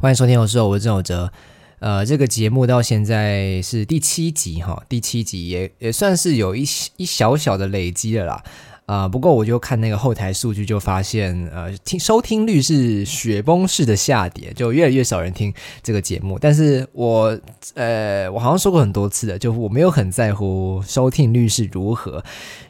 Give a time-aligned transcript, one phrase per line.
[0.00, 1.32] 欢迎收听，我是我郑有哲。
[1.80, 6.62] 呃，这个节目到现在是第七集哈，第七集也也算是有一
[6.98, 8.44] 一小小的累积了啦。
[8.86, 15.52] 啊，不过我就看那个后台数据，就发现呃，听收听率是雪崩式的下跌，就越来越少人听
[15.82, 16.38] 这个节目。
[16.38, 17.36] 但是我
[17.74, 22.22] 呃，我好像说过很多次的，就我没有很在乎收听率是如何，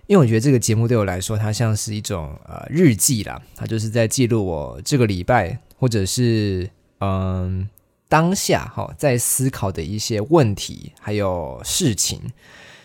[0.06, 6.70] 因为我觉得这个节目对我来说，它像是一种呃日记啦，它就是在记录我这个礼拜或者是。
[7.00, 7.68] 嗯，
[8.08, 12.20] 当下哈在思考的一些问题还有事情，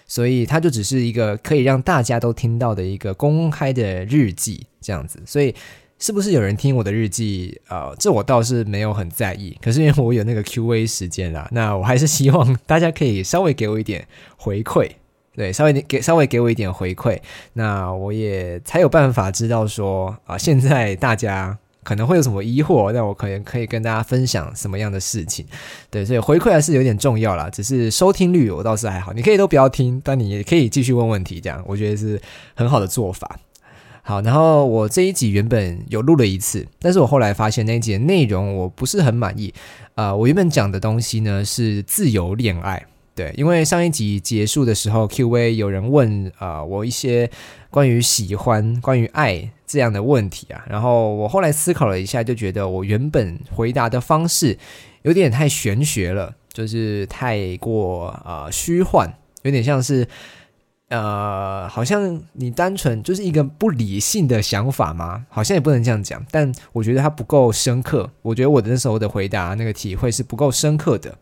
[0.08, 5.20] 所以它就只是一个可以让大家都听到的一个公开的日记这样子。
[5.26, 5.56] 所以
[5.98, 7.60] 是不是有人听我的日记？
[7.70, 9.58] 呃，这我倒是没有很在意。
[9.62, 14.92] 可是因为我有那个 Q&A 时间啦，那我还是希望大家可以稍微给我一点回馈，
[15.34, 17.20] 对，稍微给稍微给我一点回馈，
[17.54, 21.58] 那我也才有办法知道说啊，现在大家。
[21.84, 25.46] 可能会有什么疑惑，那我可能可以跟大家分享什么样的事情，
[25.90, 27.50] 对，所以回馈还是有点重要啦。
[27.50, 32.20] 只是收听率我倒是还好，你可以都不要听，但你也可以继续问问题，这样我觉得是
[32.56, 33.40] 很好的做法。
[34.02, 39.54] 好，然后我这一集原本有录了一次，但是我后来发现那一集的内容我不是很满意。
[39.96, 42.86] 啊，我原本讲的东西呢是自由恋爱。
[43.16, 47.30] 对，因为上一集结束的时候，Q&A 有人问啊我一些
[47.70, 54.58] 关于喜欢、关于爱这样的问题啊，然后我后来思考了一下，就觉得我原本回答的方式
[55.04, 59.08] 有点太玄学了，就是太过啊虚幻，
[59.44, 60.08] 有点像是
[60.90, 65.26] 呃，好像你单纯就是一个不理性的想法吗？
[65.30, 68.10] 好像也不能这样讲，但我觉得它不够深刻。
[68.24, 71.16] 我觉得我的那时候的回答那个体会是不够深刻的。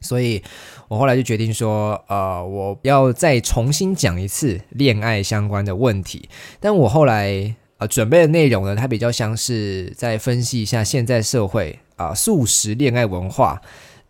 [0.00, 0.42] 所以，
[0.88, 6.28] 我后来就决定说，呃，我要再重新讲一次恋爱相关的问题。
[6.58, 13.60] 但我后来呃准备的内容呢，它比较像是在分析一下现在社会啊素食恋爱文化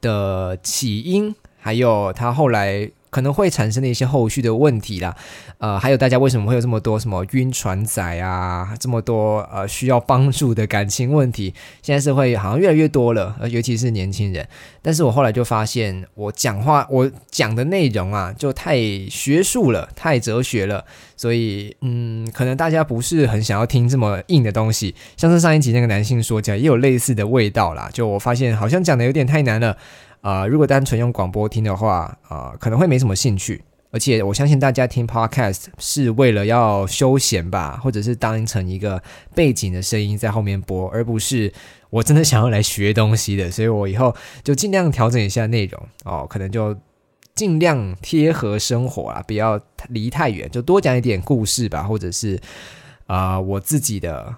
[0.00, 2.91] 的起因，还有它后来。
[3.11, 5.14] 可能会产生的一些后续的问题啦，
[5.58, 11.52] 呃，还有大家为什么会有这么多什么晕船仔啊，这么多呃需要帮助的感情问题，
[11.83, 14.46] 现在社会好像越来越多了，呃，尤其是年轻人。
[14.83, 18.77] 但是我后来就发现，我讲话我讲的内容啊，就太
[19.11, 20.84] 学术了，太哲学了，
[21.17, 24.95] 所以嗯，可能大家不是很想要听这么硬的东西。
[25.17, 29.77] 像是上一集那个男性说讲，也有类似的味道啦，就我发现好像讲的有点太难了。
[30.20, 33.63] 啊，如果单纯用广播听的话，啊，可能会没什么兴趣。
[33.92, 39.03] 而且我相信大家听 podcast 是为了要休闲吧，或者是当成一个
[39.35, 41.53] 背景的声音在后面播，而不是
[41.91, 43.51] 我真的想要来学东西的。
[43.51, 44.14] 所以我以后
[44.45, 46.77] 就尽量调整一下内容哦，可能就
[47.35, 52.41] 尽量贴合生活啊，不要离太远，就多讲一点故事吧，或者是
[53.07, 54.33] 啊我自己的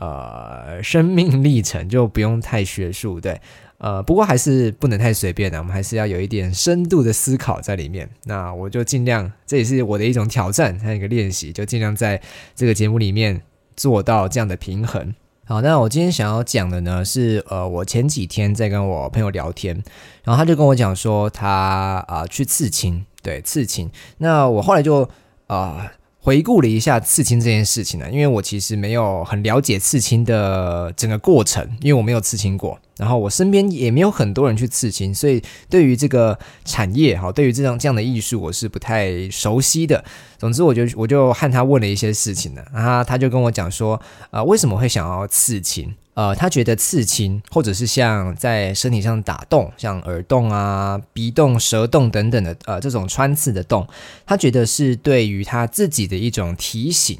[0.00, 3.40] 呃生命历程，就不用太学术，对。
[3.82, 8.08] 呃，不过还是不能太随便的，我们还是要有一点深度的思考在里面。
[8.26, 12.22] 那我就尽量，这也是我的一种挑战，还有一个练习，就尽量在
[12.54, 13.42] 这个节目里面
[13.76, 15.12] 做到这样的平衡。
[15.46, 19.74] 好，那我今天想要讲的呢，是呃，我前几天在跟我朋友聊天，
[20.22, 23.90] 然后他就跟我讲说，他啊去刺青，对，刺青。
[24.18, 25.08] 那我后来就
[25.48, 25.92] 啊。
[26.24, 40.04] 回顾了一下刺青这件事情呢，因为我其实没有很了解刺青的整个过程，因为我没有刺青过，然后我身边也没有很多人去刺青，所以对于这个产业哈，对于这样这样的艺术，我是不太熟悉的。
[40.38, 44.00] 总之，我就我就和他问了一些事情呢，啊他就跟我讲说，
[44.30, 45.92] 啊，为什么会想要刺青？
[46.14, 53.86] 呃，他觉得刺青，或者是像在身体上打洞，像耳洞啊、鼻洞、舌洞等等的，呃，这种穿刺的洞，
[54.26, 57.18] 他觉得是对于他自己的一种提醒，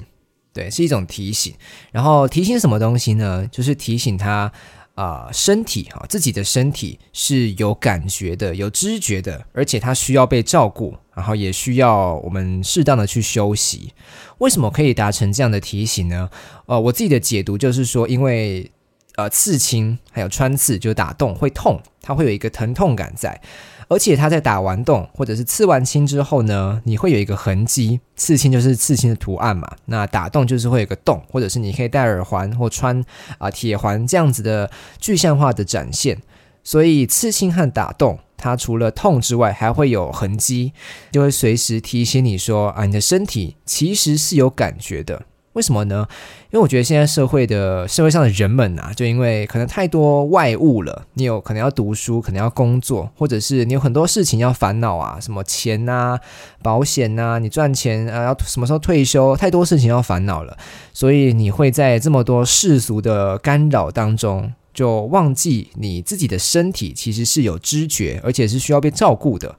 [0.53, 1.55] 对，是一种提醒。
[1.91, 3.49] 然后提醒什么东西呢？
[3.51, 4.53] 就是提醒他。
[4.95, 13.95] 啊，身体哈，自己的身体是有感觉的、有知觉的，而且它需要被照顾，然后也需要我们适当的去休息。
[14.37, 16.29] 为什么可以达成这样的提醒呢？
[16.67, 18.71] 呃，我自己的解读就是说，因为
[19.17, 23.41] 呃，刺青还有穿刺，就是打洞会痛，它会有一个疼痛感在。
[23.89, 28.01] 而且它在打完洞或者是刺完青之后呢，你会有一个痕迹。
[28.17, 33.05] 刺青就是刺青的图案嘛，那打洞就是会有个洞，或者是你可以戴耳环或穿
[33.37, 36.19] 啊铁环这样子的具象化的展现。
[36.65, 40.73] 所以刺青和打洞，它除了痛之外，还会有痕迹，
[41.11, 45.23] 就会随时提醒你说啊，你的身体其实是有感觉的。
[45.55, 46.07] 为什么呢？
[46.51, 56.19] 因为我觉得现在社会的社会上的人们啊，就因为可能太多外物了，你有可能要读书，可能要工作，或者是你有很多事情要烦恼啊，什么钱呐、
[56.63, 60.57] 保险呐，你赚钱啊，要什么时候退休，太多事情要烦恼了，
[60.95, 69.57] 所以你会在这么多世俗的干扰当中，就忘记你自己的身体其实是有知觉，而且是需要被照顾的。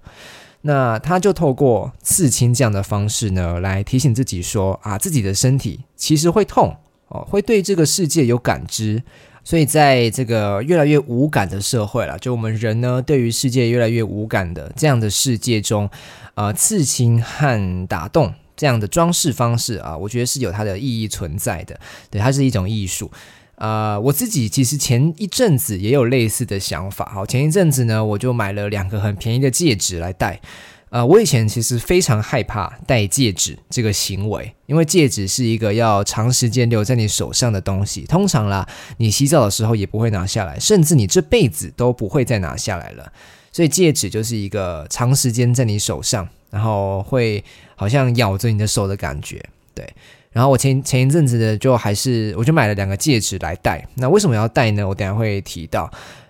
[0.66, 6.76] 那他就透过刺青这样的方式呢，来提醒自己说啊，自己的身体其实会痛
[7.10, 9.04] 哦，会对这个世界有感知。
[9.46, 15.90] 所以在这个越来越无感的社会了，就我们人呢，对于世界越来越无感的这样的世界中，
[16.36, 21.78] 呃，刺青和打洞这样的装饰方式啊，我觉得是有它的意义存在的。
[22.10, 23.12] 对，它是一种艺术。
[23.56, 27.12] 呃，我自己其实前一阵子也有类似的想法。
[27.14, 30.42] 好，前一阵子呢，我就买了两个很便宜的戒指来戴。
[30.90, 38.02] 呃，我以前其实非常害怕戴戒指这个行为，因为戒指是一个要长时间留在你手上的东西。
[38.02, 38.68] 通常啦，
[38.98, 43.12] 你洗澡的时候也不会拿下来，甚至你这辈子都不会再拿下来了。
[43.52, 47.44] 所以戒指就是一个长时间在你手上，然后会
[47.76, 49.44] 好像咬着你的手的感觉。
[49.74, 49.88] 对。
[50.34, 53.88] 然后我前前一阵子的就还是我就买了两个戒指来戴。
[53.96, 54.86] 那为什么要戴呢？
[54.86, 55.90] 我等下会提到。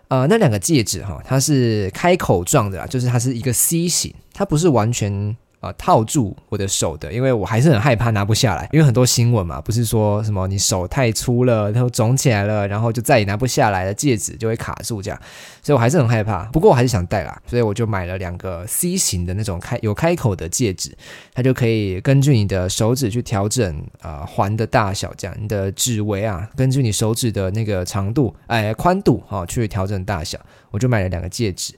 [0.09, 5.35] 呃，那两个戒指哈，它是开口状的啦，就是它是一个 C 型，它不是完全。
[5.63, 15.17] 啊，套住我的手的，因为我还是很害怕拿不下来，因为很多新闻嘛，不是说什么你手太粗了，然后肿起来了，然后就再也拿不下来了，戒指就会卡住这样，
[15.61, 16.43] 所以我还是很害怕。
[16.51, 20.93] 不过我还是想戴啦，所以我就买了两个 C 型的那种开有开口的戒指，
[21.33, 30.37] 它就可以根据你的手指去调整啊环的大小，这样你的指围啊，根据你手指的那个长度哎宽度啊去调整大小，
[30.71, 31.73] 我就买了两个戒指。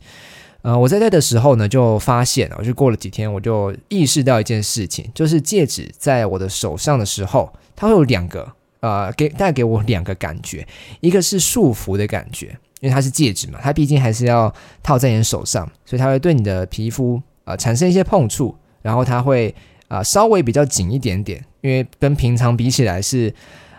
[0.66, 10.68] 呃，我在戴的时候呢，就发现我就过了几天，我就意识到一件事情，就是戒指在我的手上的时候，它会有两个，呃，给带给我两个感觉，
[11.02, 12.48] 一个是束缚的感觉，
[12.80, 14.52] 因为它是戒指嘛，它毕竟还是要
[14.82, 19.54] 套在你手上，所以它会对你的皮肤呃产生一些碰触，然后它会
[19.88, 23.32] 啊稍微比较紧一点点，因为跟平常比起来是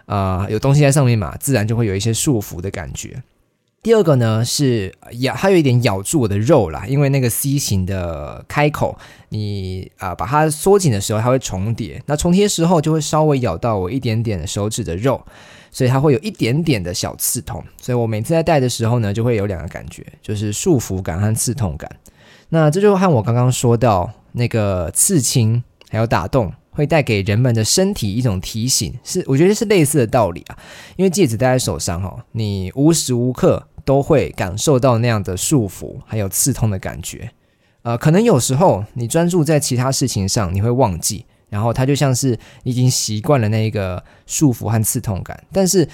[0.05, 3.21] 啊有东西在上面嘛，自然就会有一些束缚的感觉。
[3.87, 8.99] 第二个呢是咬，它有一点咬住我的肉啦，因为那个 C 型的开口，
[9.29, 15.25] 你啊把它缩紧的时候，它会重叠，那重叠时候就会稍微咬到我一点点手指的肉，
[15.71, 21.88] 所以它会有一点点的小刺痛，所以我每次在戴的时候呢，就会有两个感觉，就是束缚感和刺痛感。
[22.49, 30.59] 那这就和我刚刚说到那个刺青还有打洞会带给人们的身体一种提醒，是我觉得是类似的道理啊，
[30.97, 33.69] 因为戒指戴在手上哈，你无时无刻。
[33.87, 37.31] 都会感受到那样的束缚，还有刺痛的感觉。
[37.83, 45.41] 呃，可能有时候你专注在其他事情上，你会忘记，然后它就像是已经习惯了那个束缚和刺痛感。
[45.53, 45.88] 但是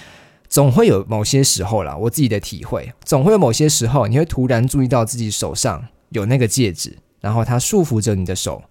[0.49, 8.63] 总会有某些时候啦，我自己的体会，总会有某些时候，你会突然注意到自己手上有那个戒指，然后它束缚着你的手，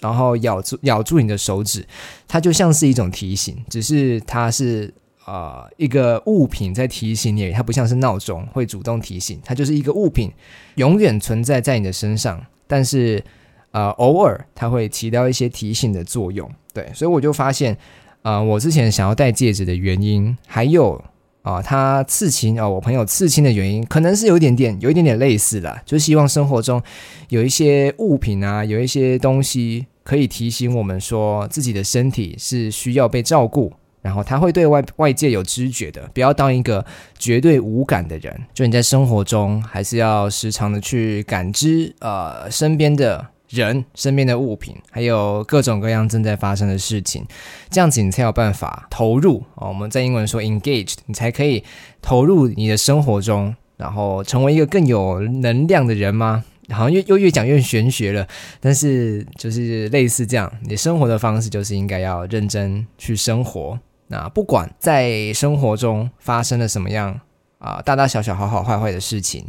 [0.00, 1.86] 然后咬住咬住你的手指，
[2.26, 4.94] 它就像是一种提醒，只是它是。
[5.30, 10.28] 啊，一个物品在提醒你，它不像是闹钟会主动提醒，它就是一个物品，
[10.74, 12.44] 永远存在在你的身上。
[12.66, 13.22] 但是，
[13.70, 16.50] 呃，偶尔它会起到一些提醒的作用。
[16.74, 17.78] 对，所以我就发现，
[18.22, 21.00] 啊，我之前想要戴戒指的原因，还有
[21.42, 26.82] 啊，他刺青啊，我朋友刺青的原因，可能是有一点点，有一点点类似的，就希望生活中
[27.28, 33.72] 有一些物品啊，有一些东西可以提醒我们说，自己的身体是需要被照顾。
[34.02, 36.84] 然后他会对外外界有知觉的，不要当一个
[37.18, 38.34] 绝对无感的人。
[38.54, 47.26] 就你在生活中，还是要时常的去感知，呃，身边的人、身边的物品，还有各种各样正在发生的事情。
[47.68, 49.68] 这样子你才有办法投入哦。
[49.68, 51.62] 我们在英文说 engaged，你才可以
[52.00, 56.44] 投入你的生活中，然后成为一个更有能量的人吗？
[56.70, 58.26] 好像越又越讲越玄学了。
[58.60, 63.78] 但是就是类似这样，你生活的方式就是应该要认真去生活。
[64.10, 67.20] 那不管在生活中发生了什么样
[67.58, 69.46] 啊，大大小小、好好坏坏的事情，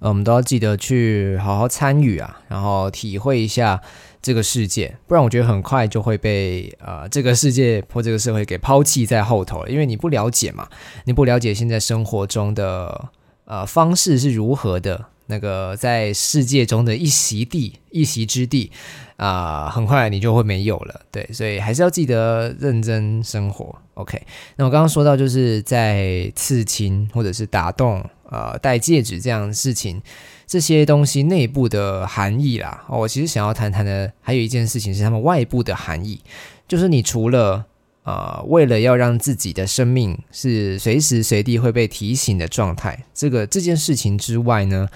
[0.00, 3.80] 呃，我们都要记得去好好参与啊，然后体会一下
[4.20, 10.68] 这个世界，不然我觉得很快就会被呃这个世界或这个社会给抛弃在后头了，因为你不了解嘛，
[11.04, 13.10] 你不了解现在生活中的
[13.44, 15.06] 呃方式是如何的。
[15.30, 18.70] 那个在世界中的一席地、一席之地，
[19.16, 21.00] 啊，很快你就会没有了。
[21.10, 23.74] 对，所以还是要记得认真生活。
[23.94, 24.20] OK，
[24.56, 30.02] 那我刚刚说到，就是在刺青或者是打洞、呃，戴戒指这样的事情，
[30.46, 32.84] 这些东西内部的含义啦。
[32.88, 36.20] 我其实想要谈谈的，还有一件事情是他们外部的含义，
[36.66, 37.66] 就是你除了
[38.04, 44.88] 呃，为了要让自己的生命是随时随地会被提醒的状态，这个这件事情之外呢？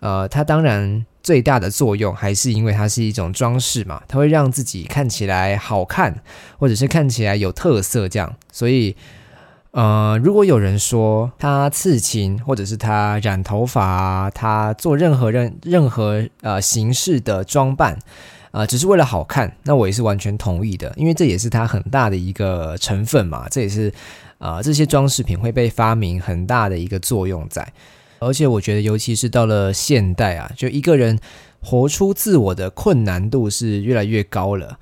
[0.00, 6.22] 呃，它当然最大的作用还是因为它是一种装饰嘛，它会让自己看起来好看，
[6.58, 8.34] 或者是看起来有特色这样。
[8.50, 8.96] 所以，
[9.72, 17.98] 呃，如果有人说他刺青，或者是他染头发，他做任何任任何呃形式的装扮，
[18.50, 23.92] 啊，只是为了好看，那我也是完全同意的，因为这也是它很大的一个成分嘛，这也是
[24.38, 27.72] 啊这些装饰品会被发明很大的一个作用在。
[28.18, 31.18] 而且我觉得，尤其是到了现代啊，就一个人
[31.60, 34.78] 活出自我的困难度是越来越高了。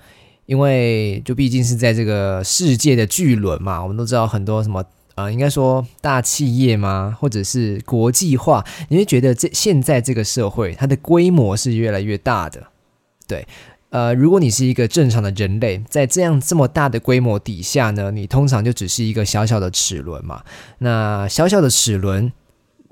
[0.47, 4.83] 因为就毕竟是在这个世界的巨轮嘛，我们都知道很多什么
[5.15, 12.63] 呃，应该说大企业吗，或者是国际化，你会觉得这现在这个社会它的规模是越来越大的。
[13.29, 13.47] 对，
[13.91, 20.43] 呃，如果你是一个正常的人类，在这样这么大的规模底下呢，你通常就只是一个小小的齿轮嘛。
[20.79, 22.33] 那小小的齿轮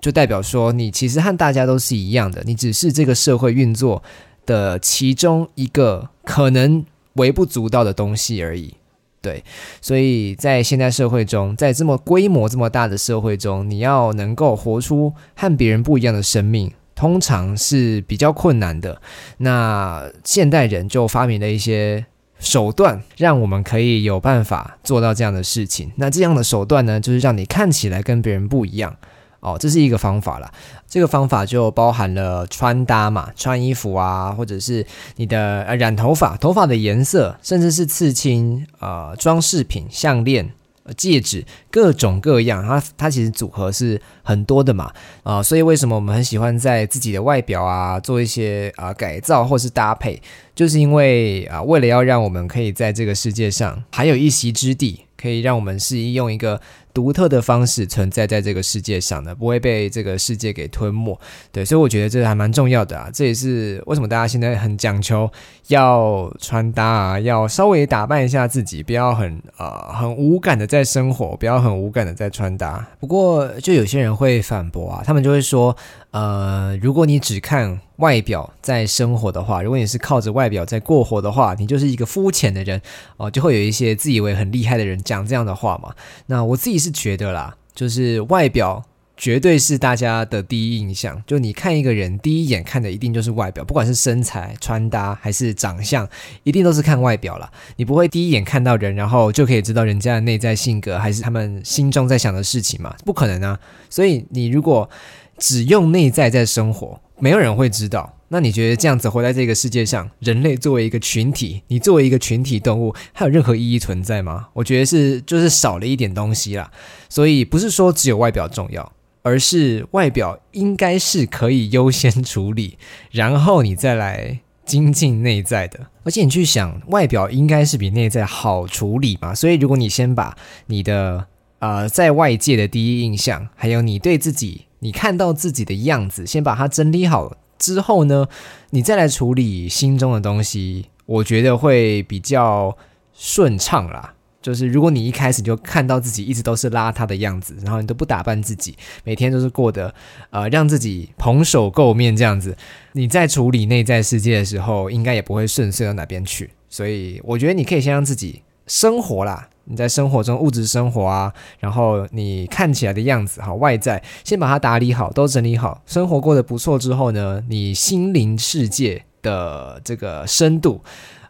[0.00, 4.04] 就代表说，你其实和大家都是一样的，你只是这个社会运作
[4.44, 6.84] 的其中一个可能。
[7.16, 8.74] 微不足道的东西而已，
[9.22, 9.42] 对，
[9.80, 19.00] 所以在现代社会中，在这么规模这么大的社会中，你要能够活出和别人不一样的生命，通常是比较困难的。
[19.36, 22.06] 那现代人就发明了一些
[22.40, 25.92] 手段，让我们可以有办法做到这样的事情。
[25.96, 28.96] 那这样的手段呢，就是让你看起来跟别人不一样。
[29.40, 30.50] 哦，这是一个方法啦。
[30.88, 34.84] 这个方法就包含了穿搭嘛，穿衣服啊，或者是
[35.16, 40.50] 你的呃染头发、头发的颜色，甚至是刺青、呃，装饰品、项链、
[40.96, 42.66] 戒指，各种各样。
[42.66, 50.20] 它它其实组合是很多的嘛，啊，所以为什么我们很喜欢在自己的外表啊做一些啊改造或是搭配，
[50.54, 56.60] 就是因为啊，为了要让我们可以在这个世界上还有一席之地，可以让我们是用一个。
[56.96, 61.20] 独特的方式存在在这个世界上的，不会被这个世界给吞没。
[61.52, 63.10] 对，所以我觉得这还蛮重要的啊。
[63.12, 65.30] 这也是为什么大家现在很讲求
[65.66, 72.88] 要穿搭啊，要稍微打扮一下自己，不要很啊很无感的在生活，不要很无感的在穿搭。
[72.98, 75.76] 不过，就有些人会反驳啊，他们就会说。
[76.12, 82.80] 呃，如果你只看外表在生活的话，如果你是靠着外表在过活的话，你就是一个肤浅的人
[83.18, 85.94] 哦，就会有一些自以为很厉害的人讲这样的话嘛。
[86.26, 88.82] 那我自己是觉得啦，就是外表
[89.18, 96.08] 绝对是大家的第一印象，就你看一个人第一眼看的一定就是外表，不管是身材、穿搭还是长相，
[96.44, 97.50] 一定都是看外表了。
[97.76, 102.94] 你不会第一眼看到人，然后就可以知道人家的内在性格，还是他们心中在想的事情嘛？
[103.04, 103.58] 不可能啊！
[103.88, 104.88] 所以你如果
[105.38, 108.14] 只用内在在生活，没有人会知道。
[108.28, 114.48] 那你觉得这样子活在这个世界上，人类作为一个群体，你作为一个群体动物，还有任何意义存在吗？
[114.52, 116.68] 我觉得是，就是少了一点东西啦。
[117.08, 122.76] 所以不是说只有外表重要，而是外表应该是可以优先处理，
[123.12, 125.86] 然后你再来精进内在的。
[126.02, 129.32] 而且你去想，外表应该是比内在好处理嘛。
[129.32, 131.28] 所以如果你先把你的
[131.60, 134.65] 呃在外界的第一印象，还有你对自己。
[134.80, 138.28] 你看到自己的样子，先把它整理好之后呢，
[138.70, 142.76] 你再来处理心中的东西，我觉得会比较
[143.14, 144.12] 顺畅啦。
[144.42, 149.92] 就是如果你一开始就看到自己一直都是邋遢的样子，然后你都不打扮自己，每天都是过得
[150.30, 152.56] 呃让自己蓬首垢面这样子，
[152.92, 156.50] 你在处理内在世界的时候，应该也不会顺遂到哪边去。
[156.68, 159.48] 所以我觉得你可以先让自己生活啦。
[159.68, 170.80] 你在生活中物质生活啊，然后你看起来的样子哈，外在先把它打理好，都整理好，生活过得不错之后呢，你心灵世界的这个深度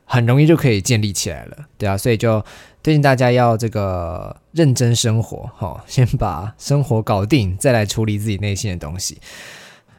[0.04, 2.44] 很容易就可以建立起来了，对啊，所以就
[2.82, 9.18] 推荐大家要这个认真生活哈，先把生活搞定，再来处理自己内心的东西。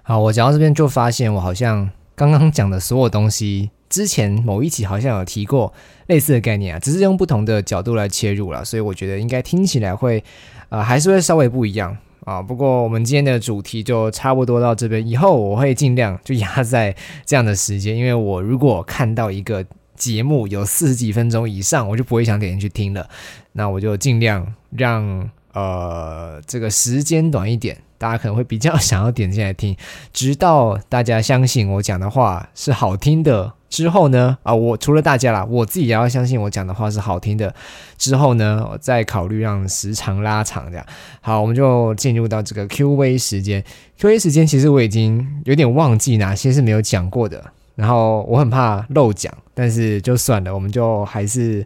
[0.03, 3.71] 好，我讲到这边就发现我好像刚刚讲的所有东西。
[3.89, 5.71] 之前某一期好像有提过
[6.07, 10.23] 类似的概念啊，只是用不同的角度来切入了，所以我觉得应该听起来会，
[10.69, 12.41] 呃，还是会稍微不一样啊。
[12.41, 19.65] 不过我们今天的主题就差不多到这边，以后我会尽量就压在这样的时间，因为我如果看到一个
[19.95, 23.09] 节目有四十几分钟以上，我就不会想点进去听了，
[23.53, 27.77] 那我就尽量让呃这个时间短一点。
[27.99, 29.75] 大家可能会比较想要点进来听，
[30.13, 37.53] 直到大家相信我讲的话是好听的之后呢，啊，我除了大家啦，我自己也要相信我讲的话是好听的
[37.97, 40.85] 之后呢，我再考虑让时长拉长这样。
[41.21, 43.63] 好，我们就进入到这个 Q&A 时间。
[43.97, 47.43] Q&A 时间其实我已经有点忘记哪些是没有讲过的，
[47.75, 51.65] 然后我很怕漏讲，但是就算了，我们就还是。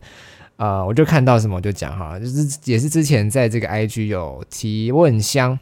[0.57, 5.57] 呃，我就看到什么我就讲哈，就是也是之前在这个 IG 有提问箱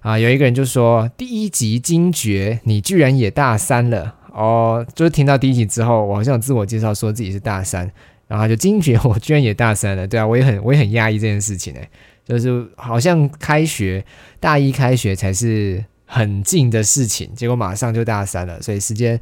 [0.00, 7.90] 啊，有一个人就说第一集惊觉你居然也大三了哦，就是听到第一集之后，我好像自我介绍说自己是大三，
[8.28, 11.88] 然后他就惊觉我居然也大三了，对啊，我也很我也很压抑这件事情哎，
[12.22, 14.04] 就是好像开学
[14.38, 19.18] 大一开学才是很近的事情，结果马上就大三了，所以时间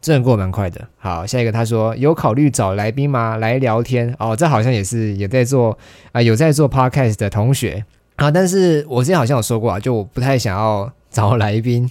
[0.00, 0.88] 真的过蛮快的。
[0.96, 3.36] 好，下一个他说有考虑找来宾吗？
[3.36, 5.78] 来聊天哦，这好像也是也在做
[6.12, 7.84] 啊，有在做 podcast 的同学
[8.16, 11.90] 啊，但是我之前好像有说过啊，就我不太想要找来宾。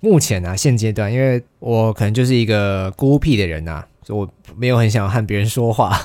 [0.00, 5.98] 目前啊，现阶段，因为我可能就是一个孤僻的人呐，所以我没有很想和别人说话，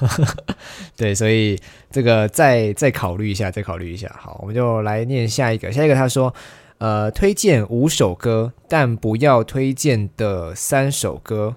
[0.95, 1.57] 对，所以
[1.89, 4.13] 这个再再考虑一下，再考虑一下。
[4.19, 6.33] 好，我们就来念下一个，下一个他说，
[6.77, 11.55] 呃，推荐五首歌，但不要推荐的三首歌，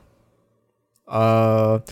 [1.07, 1.83] 呃。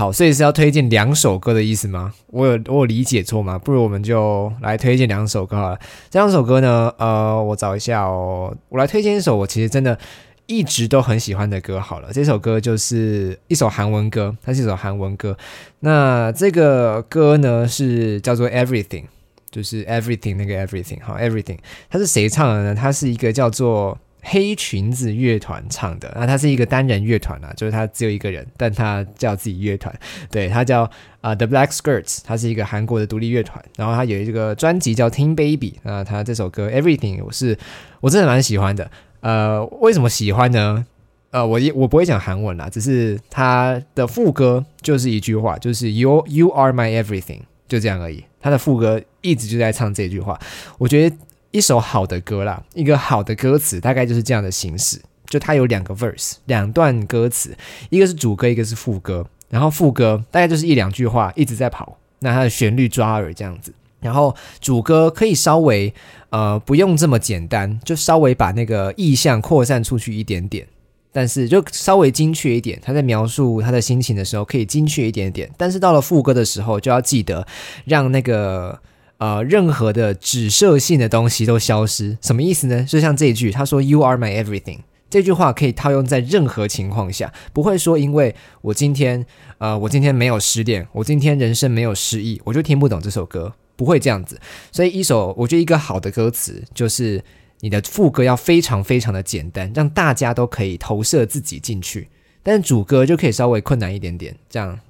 [0.00, 2.14] 好，所以是要推荐两首歌的意思吗？
[2.28, 3.58] 我有我有理解错吗？
[3.58, 5.78] 不如我们就来推荐两首歌好了。
[6.08, 8.56] 这两首歌呢，呃，我找一下哦。
[8.70, 9.98] 我来推荐一首我其实真的
[10.46, 12.08] 一直都很喜欢的歌好了。
[12.14, 15.36] 这首歌就是一首韩文歌，它是一首韩文歌。
[15.80, 19.04] 那这个歌呢是叫做 Everything，
[19.50, 21.58] 就是 Everything 那个 Everything，好 Everything，
[21.90, 22.74] 它是谁唱的呢？
[22.74, 23.98] 它是一个叫做。
[24.22, 29.94] 黑裙子乐团唱的，那它是一个单人乐团啊，就是它只有一个人，但他叫自己乐团，
[30.30, 30.88] 对他叫
[31.20, 37.56] 啊 The Black Skirts，它是一个韩国的独立乐团，然后他有一个专辑叫 Teen Baby，那他这首歌 Everything 我是
[38.00, 40.84] 我真的蛮喜欢的，呃，为什么喜欢呢？
[41.30, 50.38] 呃，我我不会讲韩文啦，只是他的副歌就是一句话，就是 You You Are My Everything，就这样而已，他的副歌一直就在唱这句话，
[50.76, 51.16] 我觉得。
[51.50, 57.56] 一首好的歌啦，一个好的歌词大概就是这样的形式，就它有两个 verse，两段歌词，
[57.88, 65.92] 一个是主歌，一个是副歌，然后副歌大概就是一两句话一直在跑，那它的旋律抓耳这样子，然后主歌可以稍微
[66.28, 70.64] 呃不用这么简单，就稍微把那个意象扩散出去一点点，
[71.10, 77.44] 但是就稍微精确一点，他在描述他的心情的时候可以精确一点点，但是到了副歌的时候就要记得
[77.84, 78.80] 让那个。
[79.20, 82.82] 呃，任何的指涉性的东西都消失，什么意思呢？
[82.84, 84.78] 就像这一句，他说 “You are my everything”，
[85.10, 89.26] 这句话可以套用在任何情况下，不会说因为我今天，
[89.58, 94.40] 呃，我今天没有失恋，我今天人生没有失意，我就听不懂这首歌，不会这样子。
[94.72, 97.22] 所以一首，我觉得一个好的歌词，就是
[97.60, 102.08] 你的副歌要非常非常的简单，让大家都可以投射自己进去，
[102.42, 104.80] 但主歌就可以稍微困难一点点，这样。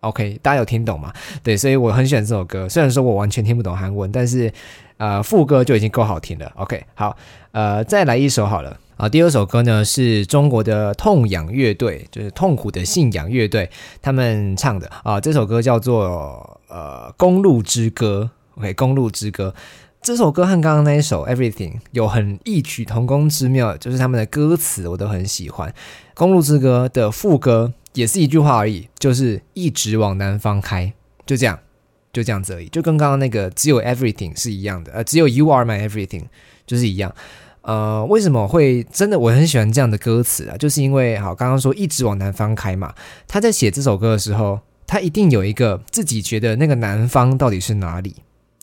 [0.00, 1.12] OK，大家有听懂吗？
[1.42, 2.68] 对，所以我很喜欢这首歌。
[2.68, 4.52] 虽然说我完全听不懂韩文，但是
[4.96, 6.52] 呃，副歌就已经够好听了。
[6.54, 7.16] OK，好，
[7.50, 8.78] 呃，再来一首好了。
[8.96, 13.68] 啊，第二首歌呢是中国的痛仰乐队，就是痛苦的信仰乐队
[14.00, 15.20] 他们唱的啊。
[15.20, 18.30] 这首歌叫做呃《公路之歌》。
[18.58, 19.52] OK，《公路之歌》
[20.00, 25.70] 这首歌和刚刚那一首《Everything》有很异曲同工之妙，就是他们的歌词我都很喜欢。
[26.14, 27.72] 《公路之歌》的副歌。
[27.98, 30.92] 也是一句话而已，就是一直往南方开，
[31.26, 31.58] 就这样，
[32.12, 36.26] 就这样子而已，就跟刚刚那个只有 everything 是一样的，呃，只有 you are my everything
[36.64, 37.12] 就是一样。
[37.62, 40.56] 呃，为什么会真的我很喜欢这样的歌词啊？
[40.56, 42.94] 就是因为好，刚刚说一直往南方开嘛，
[43.26, 48.14] 他在写这首歌的时候，他一定有一个自己觉得那个南方到底是哪里，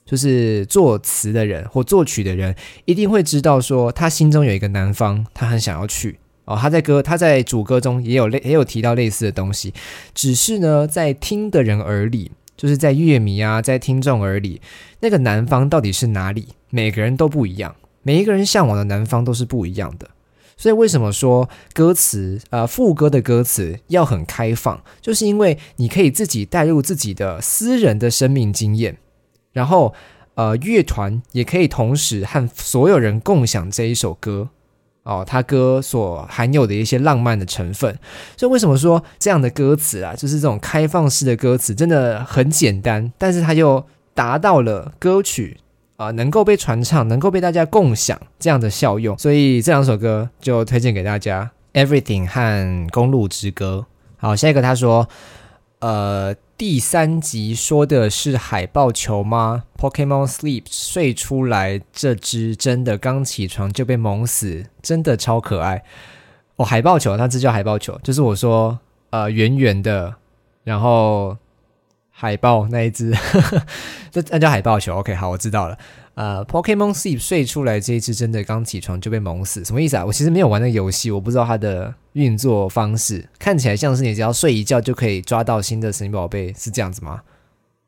[0.06, 6.18] 就是作词的人或作曲的人一定会知道说他心中有一个南方，他很想要去。
[6.46, 9.74] 哦，他在歌，他在主歌中也有类，也有提到类似的东西，
[10.14, 14.62] 只是呢，在听的人耳里，就是在乐迷啊，在听众耳里，
[15.00, 16.50] 那个南方到底是哪里？
[16.70, 20.10] 每个人都不一样，每一个人向往的南方都是不一样的。
[20.58, 28.98] 所以为什么说歌词，呃，副歌的歌词要很开放，就是因为你可以自己带入自己的私人的生命经验，
[29.52, 29.94] 然后，
[30.36, 34.50] 呃，乐团也可以同时和所有人共享这一首歌。
[35.06, 37.96] 哦，他歌所含有的一些浪漫的成分，
[38.36, 45.58] 所以为什么说这样的歌词啊，就是这种开放式的歌词，真的很简单，但是它又达到了歌曲
[45.98, 51.52] 啊能够被传唱、能够被大家共享这样的效用，所以这两首歌就推荐给大家，
[51.86, 52.42] 《Everything》和
[52.90, 53.86] 《公路之歌》。
[54.18, 55.08] 好，下一个他说，
[55.80, 56.36] 呃。
[56.58, 65.84] 第三集说的是海豹球吗？Pokemon Sleep 睡出来，这只真的刚起床就被萌死，真的超可爱
[66.56, 66.64] 哦！
[66.64, 70.16] 海豹球，它这叫海豹球，就是我说呃圆圆的，
[70.64, 71.38] 然后
[72.18, 73.14] 海豹那一只，
[74.10, 74.96] 这那叫海豹球。
[74.96, 75.78] OK，好，我知道了。
[76.14, 80.06] 呃，Pokemon Sleep 睡出来这一只真的刚起床就被萌死，什么意思啊？
[80.06, 83.28] 我其实没有玩那个游戏，我不知道它的运作方式。
[83.38, 87.22] 看起来像是你只要睡一觉就可以抓到新的神奇宝贝，是这样子吗？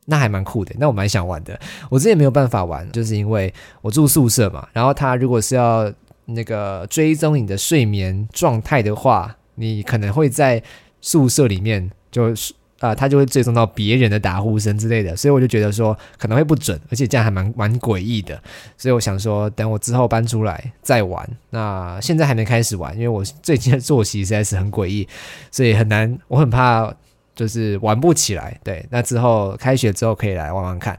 [0.08, 1.58] 那还蛮酷的，那我蛮想玩的。
[1.90, 4.68] 我之前没有办法玩，就是因为我住宿舍嘛。
[4.74, 5.90] 然后它如果是要
[6.26, 10.62] 那个追踪你的睡眠状态的话，你可能会在
[11.00, 12.34] 宿舍里面就
[12.80, 18.40] 啊，他就会追踪到别人的打呼声之类的，所以我就觉得说可能会不准，而且这样还蛮蛮诡异的，
[18.78, 21.28] 所以我想说等我之后搬出来再玩。
[21.50, 25.08] 那现在还没开始玩，因为我最近的作息实在是很诡异，
[25.50, 26.94] 所以很难，我很怕
[27.36, 28.60] 就是玩不起来。
[28.64, 30.98] 对，那之后开学之后可以来玩玩看。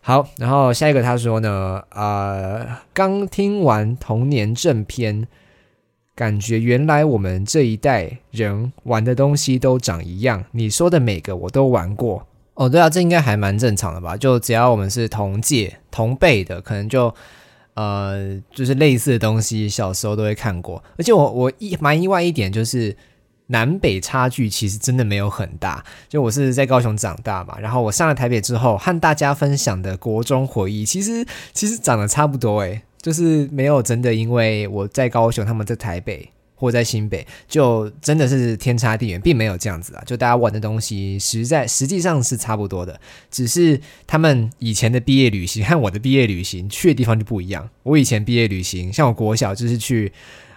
[0.00, 5.26] 好，然后下一个他说呢，呃，刚听完童年正片。
[6.16, 10.42] 感觉原来我们这一代人玩的东西都长一样。
[10.50, 14.16] 你说的每个我都玩过哦，对啊，这应该还蛮正常的吧？
[14.16, 17.14] 就只要我们是同届同辈的，可能就
[17.74, 20.82] 呃，就是类似的东西，小时候都会看过。
[20.96, 22.96] 而且我我意蛮意外一点，就是
[23.48, 25.84] 南北差距其实真的没有很大。
[26.08, 32.80] 就我是在高雄长大嘛，然后我上了台北之后，和大家分享的国中回忆，其实其实长得差不多诶。
[33.06, 40.02] 就是没有真的，因为我在高雄，他们在台北或在新北，就真的是天差地远，并没有这样子啊。
[40.04, 47.70] 就大家玩的东西，实在实际上是差不多的，只是他们以前的毕业旅行和我的毕业旅行去的地方就不一样。
[47.84, 50.12] 我以前毕业旅行，像我国小就是去，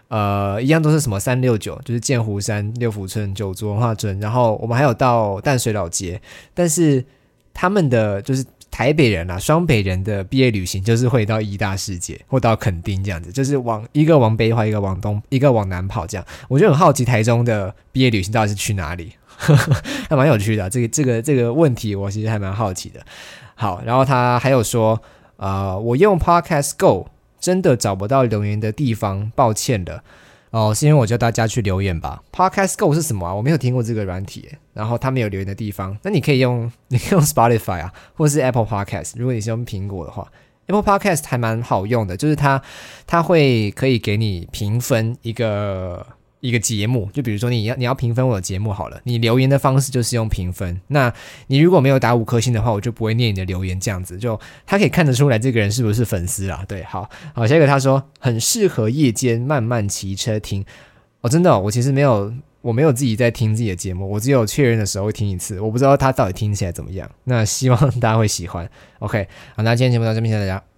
[0.07, 6.19] 呃，一样都是什么三六九，就是剑湖山、六福村、九族文化村，然后我们还有到淡水老街，
[6.55, 7.05] 但是
[7.53, 8.43] 他们的就是。
[8.71, 16.25] 台北人啊，双北人的毕业旅行就是会到一大世界或到垦丁这样子，就是往一个往北跑，一个往东，一个往南跑这样。
[16.47, 19.13] 我就很好奇台中的毕业旅行到底是去哪里，
[20.10, 20.69] 还蛮有趣的。
[20.69, 22.99] 这个这个这个问题我其实还蛮好奇的。
[23.55, 25.01] 好，然后他还有说，
[25.38, 30.03] 呃，我用 Podcast Go 真的找不到留言的地方，抱歉了。
[30.51, 32.21] 哦，是因为我叫大家去留言吧。
[32.31, 33.33] Podcast Go 是什么啊？
[33.35, 35.97] 我没有听过这个软体，然后它没有留言的地方。
[36.03, 39.13] 那你可以用， 你可以用 Spotify 啊，或者是 Apple Podcast。
[39.15, 40.27] 如果你是用苹果的话
[40.67, 42.62] ，Apple Podcast 还蛮好用的，就是它
[43.05, 46.05] 它会可以给你评分一个。
[46.41, 50.80] 一个节目，就比如说你要你要评分我的节目好了，你留言的方式就是用评分。
[50.88, 51.13] 那
[51.47, 53.80] 你如果没有打五颗星的话，我就不会念你的留言。
[53.80, 56.63] 这样子就他可以看得出来这个人是不是粉丝啊？
[56.67, 60.65] 对，好好下一个他说很适合夜间慢慢骑车听。
[61.21, 67.10] 哦，真的，我其实没有我没有自己在听自己的节目，我只有确认的时候会听一次，我不知道他到底听起来怎么样。
[67.25, 68.69] 那希望大家会喜欢。
[68.99, 70.68] OK，好，那今天节目到这边，谢谢大家。